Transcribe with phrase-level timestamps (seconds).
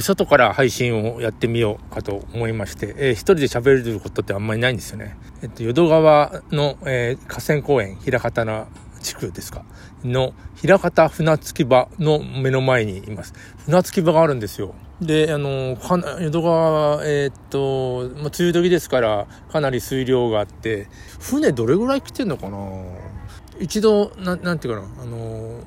[0.00, 5.16] 外から配信をやってみようかと思いまして、えー、一人で喋れることってあんまりないんですよね。
[5.42, 8.66] えっと、淀川の、えー、河川公園、平方の
[9.00, 9.64] 地区ですか、
[10.02, 13.34] の平方船着き場の目の前にいます。
[13.66, 14.74] 船着き場があるんですよ。
[15.00, 20.88] で、あの、か、淀川、えー、っと、まあ、梅雨時ですから、かなり水量があって、
[21.20, 22.58] 船どれぐらい来てんのかな？
[23.60, 25.60] 一度、ななんていうかな、あの、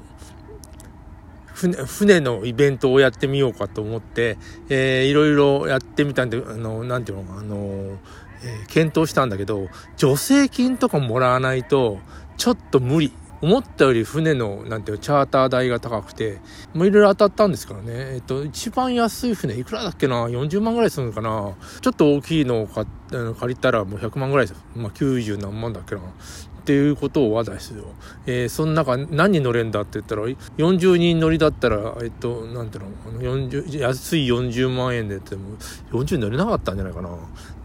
[1.57, 4.37] 船船のイベントをやってみようかと思って、
[4.69, 7.97] えー、いろいろやってみたんで、あの、なんていうのか、あの、
[8.43, 11.97] えー、検討したんだけど、助成金とかもらわないと、
[12.37, 13.11] ちょっと無理。
[13.39, 16.39] 思ったより船の、なんていうチャーター代が高くて、
[16.73, 18.15] もういろいろ当たったんですからね。
[18.15, 21.53] えっと、一番安い船、いくらだっけな ?40 万ぐらいするのかな？
[21.81, 22.87] ちょっと大きいのを借
[23.47, 24.65] りたらもう100万ぐらいです。
[24.75, 26.01] まあ、90何万だっけな。
[26.67, 27.85] っていうことを話題ですよ。
[28.25, 30.23] えー、その中何人乗れんだって言ったら、
[30.57, 35.55] 40人乗りだったら、えっと、なんていうの、あの40安い40万円でっても、
[35.91, 37.09] 40乗れなかったんじゃないかな。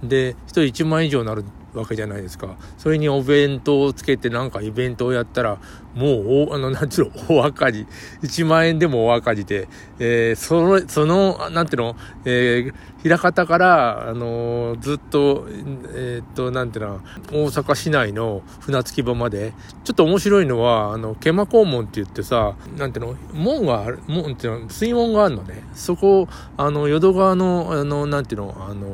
[0.04, 2.56] で、1人1万円以上になるわけじゃないですか。
[2.78, 5.58] それにお弁当をつけてなんかイベントをやったら、
[5.94, 7.86] もう、あの、なんていうの、大赤字。
[8.22, 15.46] 1万円でも大赤字で、えー、その、その、なんていうの、えー、平方から、あのー、ずっと、
[15.94, 19.52] えー、っと、なんていうの、大阪市内の船着き場まで、
[19.84, 25.62] ちょっと面白いのは、あの、毛馬肛門って言ってさ、なんていうの、門がある、門っていうの、水門があるのね。
[25.74, 26.26] そこ、
[26.56, 28.86] あの、淀川の、あの、なんていうの、あの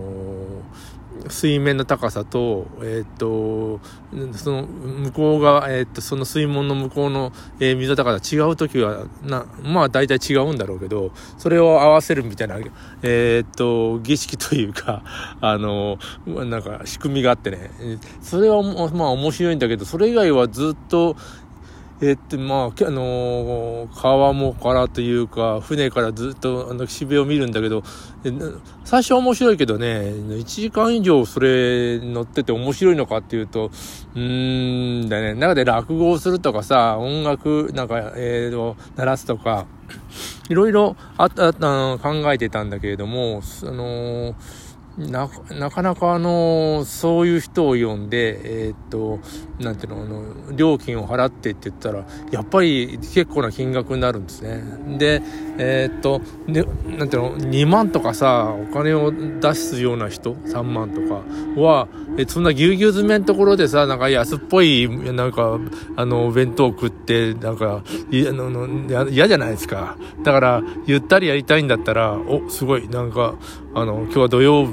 [1.31, 3.81] 水面の高さと、えっ、と、
[4.33, 12.57] その向こう側、えっ、と、その水門の向こうの、えー、水の高さ違う時は、な、まあ大体違うんだろうけど、それを合わせるみたいな、
[13.03, 15.03] えっ、と、儀式というか、
[15.41, 17.71] あの、なんか仕組みがあってね、
[18.21, 21.17] それはまあ面白いんだけど、それ以外はずっと、
[22.01, 27.83] え、っと、まあ、あのー、川もからというか、船からずっと、あの、岸辺を見るんだけど、
[28.85, 33.73] 最初は面白いけどね、1時間以上それ乗ってて面白いのかっていうと、
[34.15, 39.67] うーんだね、中で落語をするとかさ、音楽、なんか、えーと、鳴らすとか、
[40.49, 44.68] いろいろあった、考えてたんだけれども、あのー
[44.99, 49.21] な、なかなかあの、そういう人を呼んで、えー、っと、
[49.61, 54.99] なんていうの、あの、料金を払ってって言ったら、やっぱり結構な金額になるんですね。
[54.99, 55.23] で、
[55.59, 56.65] えー、っと、で、
[56.97, 61.23] なんていうの、2万とかさ、お金を出すような人、3万とか
[61.61, 61.89] は、
[62.19, 65.61] えそんなぎゅうぎゅう詰めのところでさ、なんか安っぽい、なんか、
[65.97, 69.97] あの、弁当を食って、なんか、嫌じゃないですか。
[70.25, 73.35] だから、ゆったりやりたいんだったら、お、すごい、なんか、
[73.75, 74.73] あの、今日は土曜日、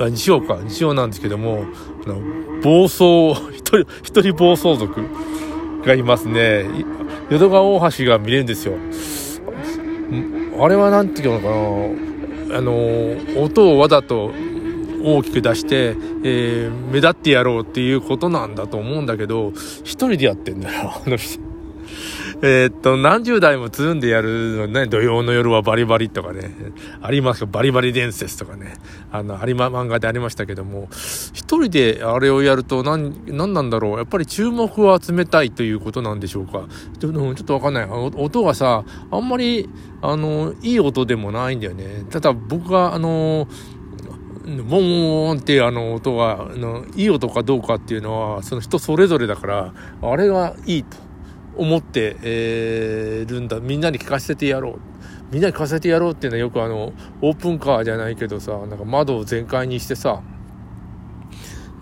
[0.00, 1.64] あ日曜か、日曜なんですけども、
[2.04, 2.20] あの、
[2.62, 5.06] 暴走、 一人、一人暴走族
[5.84, 6.66] がいますね。
[7.30, 8.74] 淀川大橋が見れるんですよ。
[10.60, 11.48] あれはなんていうのか
[12.50, 14.30] な、あの、音をわざと
[15.02, 19.52] 大きく出して、えー、目立ってやろうっていうことなんだと思うんだけど、
[19.84, 21.51] 一人でやってんだよ、あの人。
[22.44, 26.50] えー、っと、何十代も積んでやるのね、土曜の夜はバリバリとかね、
[27.00, 28.74] ありますバリバリ伝説とかね、
[29.12, 30.88] あの、有馬漫画でありましたけども、
[31.32, 36.66] 一人であれをやると何、何なんだろう、やっぱり注目を集めたいということなんでしょうか。
[36.98, 37.84] ちょっとわかんない。
[37.84, 38.82] 音がさ、
[39.12, 39.70] あんまり、
[40.00, 42.04] あの、いい音でもないんだよね。
[42.10, 43.46] ただ僕が、あの、
[44.68, 51.01] ボーンってあの音が、あの、いい音かどうかっていうのは、その人それぞれだから、あれがいいと。
[51.56, 54.80] 思って、えー、るんだみんなに聞かせてやろう
[55.30, 60.22] みんなに聞かせてやろうっていうのはよくあのオープンカーじゃないけどさなんか窓を全開にしてさ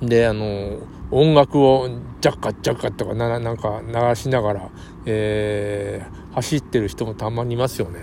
[0.03, 0.79] であの
[1.11, 1.89] 音楽を
[2.21, 4.71] ジャッカジャッカとかななんか流しながら、
[5.07, 8.01] えー、走ってる人もたまにいますよね。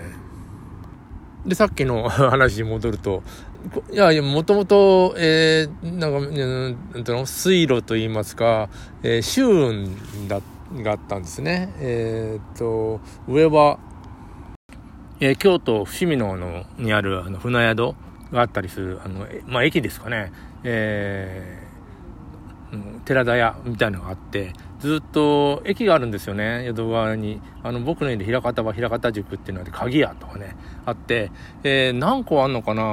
[1.46, 3.22] で、さっきの 話に戻ると、
[3.90, 8.68] いやいや、もともと、えー、なんか、なんていうの、水路と言いますか、
[9.02, 10.57] えー、周運だった。
[10.74, 11.72] があったんですね。
[11.78, 13.78] えー、っと、上は、
[15.20, 17.94] えー、京都伏見ののにあるあの船宿
[18.32, 20.32] があったりする、あの、まあ、駅ですかね。
[20.64, 27.40] えー、寺田屋みたいなのがあって、ずっと駅があるんですよね、淀川に。
[27.64, 30.56] あの、僕の家で平方は平方塾っていうので、鍵屋とかね、
[30.86, 31.32] あって、
[31.64, 32.84] えー、何個あんのかな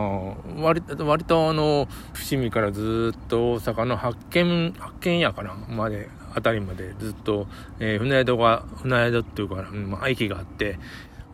[0.58, 7.48] 割割とあの、伏見からずっと大阪の発見、発見屋かなまで辺りまでずっと、
[7.80, 10.78] えー、船宿が、船宿っていうか、まあ、駅があって、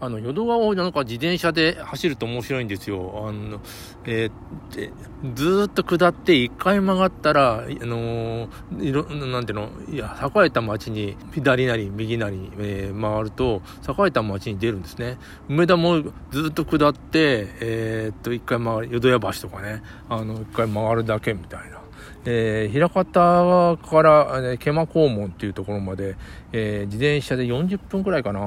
[0.04, 3.28] あの、淀川をなんか自転車で走ると面白いんですよ。
[3.28, 3.62] あの、
[4.04, 4.92] えー、
[5.36, 15.20] ずっと下って一回曲がったら、あのー、いろ、なんていうの、いや、栄えた街に、左なり右なり、えー、回ると、栄えた街に出るんですね。
[15.50, 16.02] 梅田も
[16.32, 21.81] ずっと下って、えー、っと、一回回る、淀屋橋とかね、あの、一回回るだけみたいな。
[22.26, 26.16] えー、平方から、えー、毛馬肛門っていうところまで、
[26.52, 28.42] えー、自転車で40分くらいかな。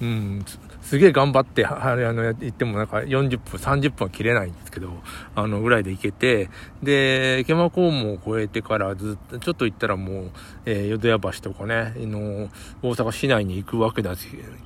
[0.00, 0.44] うん、
[0.82, 4.92] すげえ頑張って、あれ、あの、行ってもなんか40分、30分は切れないんでけど、
[5.34, 6.48] あの、ぐらいで行けて、
[6.82, 10.30] で、毛馬肛門を越えてからずっと、ちょっと行ったらもう、
[10.64, 12.48] えー、淀屋橋とかね、あの、
[12.82, 14.14] 大阪市内に行くわけだ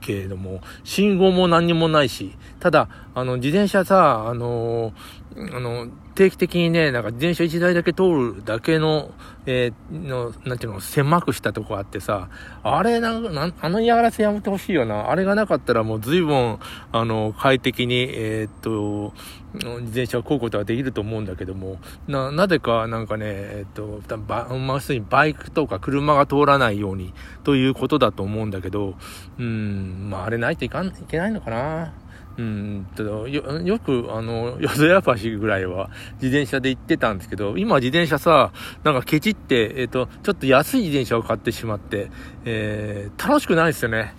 [0.00, 4.92] けれども、信号も何にもないし、ただ、あの、自転車さ、あの、
[5.36, 9.12] あの、定期的にね、なんか自転車1台だけ通るだけの、
[9.46, 12.28] えー、の、なんていうの、狭くしたとこあってさ、
[12.62, 15.10] あれなんか、なあの嫌がらせやめてほしいよな。
[15.10, 16.58] あれがなかったらもう随分、
[16.92, 19.14] あの、快適に、えー、っと、
[19.54, 27.12] 自転車をこうことができると思うんだけども、な、なぜかなんかね、えっと、ば、まあ、すにバイクとか車が通らないように
[27.44, 28.94] ということだと思うんだけど、
[29.38, 31.92] うん、まああれないといかん、いけないのかな。
[32.38, 38.52] うんとよよく、あの、 淀屋橋ぐらいは自転車で行ってたんですけど、今自転車さ、
[38.84, 42.10] なんかケチって、えっ、と、ちょっと安い自転車を買ってしまって、
[42.44, 44.14] えー、楽しくないですよね。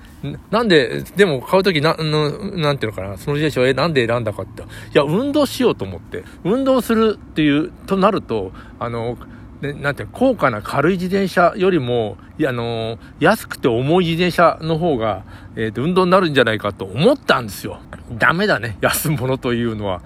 [0.51, 4.61] なんで、でも買うときな、なんていうのかな、その自転車をえ、なんで選んだかって。
[4.61, 6.23] いや、運動しようと思って。
[6.43, 9.17] 運動するっていう、となると、あの、
[9.61, 15.23] ね、なんていう高価な軽い自転車よりも、いや、あのー、安くて重い自転車の方が、
[15.55, 17.79] えっ、ー、と、運動になるんじゃないかと思ったんですよ。
[18.17, 20.01] ダメだね、安物というのは。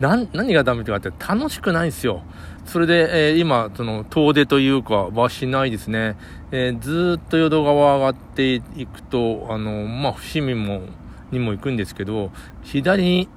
[0.00, 2.22] な、何がダメかって楽しくないんですよ。
[2.64, 6.16] それで、えー、今、その、遠出というかはしないですね。
[6.50, 10.82] えー、ずっと淀川上がっていくと、あの、まあ、伏見も、
[11.30, 12.30] にも行くんですけど、
[12.62, 13.28] 左に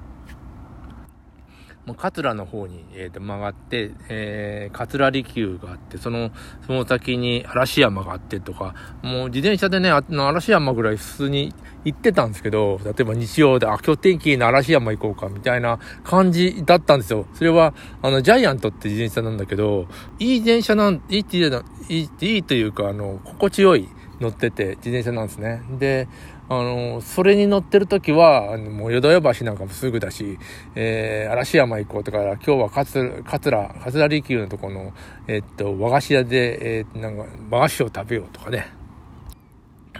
[1.94, 6.30] 桂の方に、えー、と曲がって、えー、桂離宮があって、その、
[6.66, 11.54] その先に嵐山があってとか、もう自転車でね、あの嵐山ぐらい普通に
[11.84, 17.26] 行ってたんですけど、例えば日曜で、あ、今日天気の嵐山行こうか、みたいな感じだったんですよ。
[17.34, 19.86] それは、あの、ジャイアントって自転車なんだけど、
[20.18, 23.88] いい自転車なん、いいっていう、いい、いいというか、あの、心地よい
[24.20, 25.62] 乗ってて自転車なんですね。
[25.78, 26.08] で、
[26.48, 30.38] あの、それに乗ってる時は、あのもう淀屋橋なんかもすぐだし、
[30.76, 34.92] えー、嵐山行こうとか、今日は桂、桂、桂離宮のとこの、
[35.26, 38.75] え、っと、和菓子屋で、えー、なんか、和菓子を食べようとかね。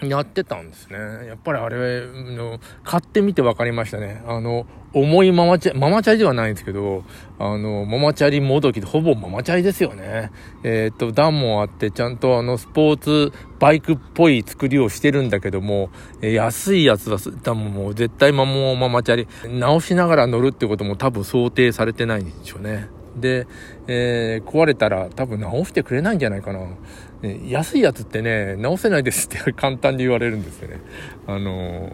[0.03, 1.27] やってたんですね。
[1.27, 4.23] やっぱりあれ、の買ってみて分かりましたね。
[4.27, 7.05] あの、重いママチャリ、ママチャリではないんですけど、
[7.39, 10.31] あの、ママチャリもどきでほぼママチャリですよね。
[10.63, 15.91] えー、っと、段もあって、ちゃんとあの、スポーツバイクっぽい作りをしてるんだけども、
[16.23, 19.29] え、安いやつは、多分もう絶対マモママチャリ、
[19.59, 22.89] 直しながら乗るってことも多分想定されてないんでしょうね。
[23.17, 23.47] で、
[23.87, 26.61] えー、壊れたら多分直してくれないんじゃないかな。
[27.27, 30.81] ね、安いやつってね、直せないですって簡単に言われるんですよね。
[31.27, 31.91] あの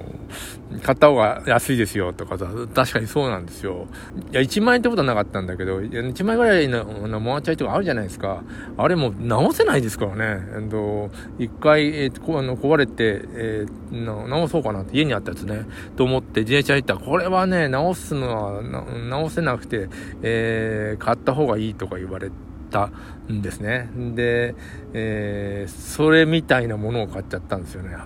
[0.70, 3.86] ー、買った方が安いですよとかさ、確かにそうなんですよ。
[4.30, 8.42] いや、1万円ってことはなかったんだけど、1万円ぐらいのモアチャイとかあるじゃないですか。
[8.76, 10.42] あれもう直せないですからね。
[10.56, 19.88] えっと、一回、えー、こあの壊れて、えー、直そうかなって家にあったやつね、と思って自転車行ったら、これはね、直すのは直せなくて、
[20.22, 22.90] えー、買った方がいいとか言われて、た
[23.32, 23.88] んですね。
[24.16, 24.54] で、
[24.92, 27.96] えー、それみたいなものを買っちゃったんですよね。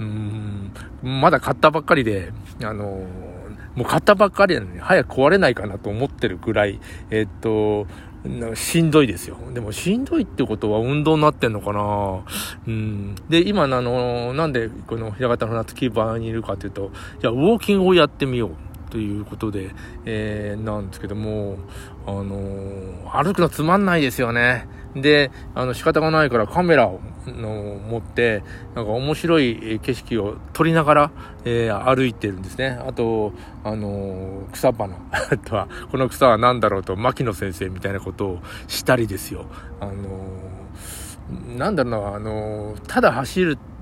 [0.00, 0.72] うん、
[1.02, 2.32] まだ買ったばっかりで、
[2.62, 3.06] あの
[3.76, 6.80] もう買ったばっかりなのに早く壊れないかなと思ってるぐらい、
[7.10, 7.86] えー、っと、
[8.54, 9.36] しんどいですよ。
[9.52, 12.24] でもしんどいってことは運動になってんのかな
[12.66, 13.14] うん。
[13.28, 16.90] で、今、あの、なんでこの平方の夏キーパーにいるかというと、
[17.20, 18.73] じゃあウォーキングをやってみよう。
[18.90, 19.70] ということで、
[20.04, 21.56] えー、なんですけども、
[22.06, 24.68] あのー、歩くのつまんないですよね。
[24.94, 27.48] で、あの、仕方がないからカメラをの
[27.88, 28.42] 持って、
[28.74, 31.10] なんか面白い景色を撮りながら、
[31.44, 32.78] えー、歩いてるんですね。
[32.86, 33.32] あと、
[33.64, 34.96] あのー、草花。
[35.10, 38.38] あ とは、この草は何だろうと、牧野先生みたいなことを
[38.68, 39.46] したりですよ。
[39.80, 43.73] あのー、なんだろうな、あのただ走るって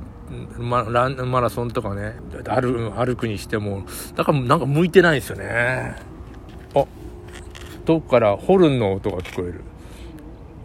[0.91, 2.15] ラマラソンとかね。
[2.45, 3.85] 歩歩くにしても
[4.17, 5.97] だからなんか向いてないですよね。
[6.75, 6.85] あ
[7.85, 9.61] 遠くからホルンの音が聞こえる。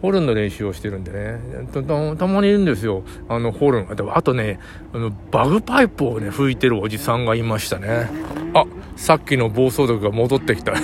[0.00, 1.40] ホルンの練習をしてるんでね。
[1.72, 3.02] たたまにいるんですよ。
[3.28, 3.88] あのホルン。
[4.14, 4.60] あとね
[4.92, 8.08] あのバグパイプをね吹いてるおじさんがいましたね。
[8.54, 10.74] あさっきの暴走族が戻ってきた。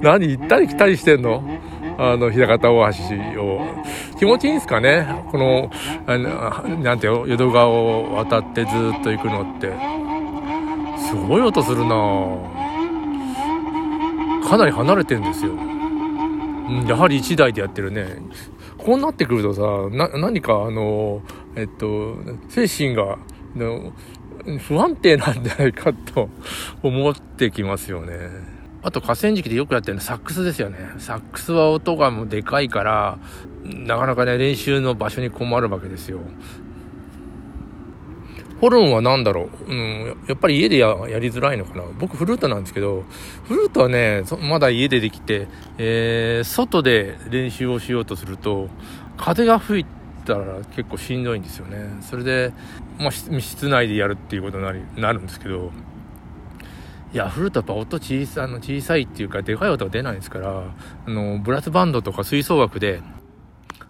[0.00, 1.42] 何行ったり来たりしてんの？
[1.98, 3.60] あの、平方大橋を、
[4.18, 5.06] 気持ちいいんですかね？
[5.30, 5.70] この、
[6.06, 9.72] あのなんていう淀川を渡ってずっと行くのって。
[11.08, 11.90] すごい音するな
[14.48, 15.52] かなり離れてるんですよ。
[16.88, 18.06] やはり1台でやってるね。
[18.78, 19.62] こうなってくるとさ、
[19.96, 21.22] な、何かあの、
[21.56, 22.16] えっと、
[22.48, 23.18] 精神が、
[24.60, 26.28] 不安定なんじゃないかと
[26.82, 28.53] 思ってきますよね。
[28.84, 30.78] あと河川敷でよくやってるのサックスですよね。
[30.98, 33.18] サックスは音がもうでかいから、
[33.64, 36.20] なかなかね、練習の場所に困るわけですよ。
[38.60, 41.82] ホルンは何だろう、うん、やっぱり家でやりづらいのかな？
[41.98, 43.04] 僕フルートなんですけど、
[43.44, 45.48] フルートはね、まだ家でできて、
[45.78, 48.68] えー、外で練習をしようとすると、
[49.16, 49.86] 風が吹い
[50.24, 51.98] たら結構しんどいんですよね。
[52.02, 52.52] それで、
[52.98, 55.72] まあ、室内でやるっていうことになりなるんですけど、
[57.14, 60.64] いや、フルートやっぱ音小さあの小さいっていうか、でかい音が出ないですから、
[61.06, 63.02] あの、ブラスバンドとか吹奏楽で、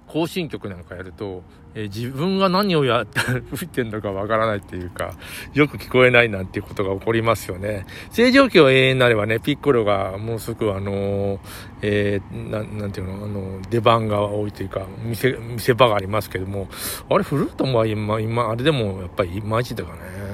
[0.09, 1.43] 行進曲なんかやると、
[1.75, 5.15] えー、自分が何をやって吹いてんのかわからないっていうか、
[5.55, 7.87] よく聞こえないなんていうことが起こりますよね。
[8.13, 11.41] 正常期を永遠になればね、ピッコロがもうすぐあのー、
[11.81, 16.69] えー、ななんていうの、あの、出番が多いというか、見せ、見せ場がありますけども、
[17.09, 20.34] あれ、フルートも今、今、あれでもやっぱりいまいちだかね。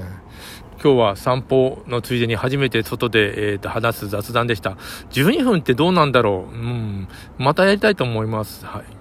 [0.83, 4.79] 今日は散歩のついでに初めて外で、えー、と話す雑談でした。
[5.11, 7.09] 12分ってどうなんだろううん。
[7.39, 8.65] またやりたいと思います。
[8.65, 9.00] はい。